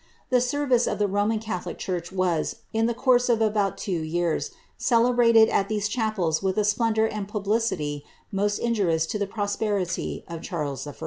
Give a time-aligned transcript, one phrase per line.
[0.31, 4.49] The service of the Roman catholic church was, in the course of about two years,
[4.75, 10.23] celebrated at these chapels with a splendour and publicity most injurious to the pro iperiiy
[10.27, 10.95] of Charles I.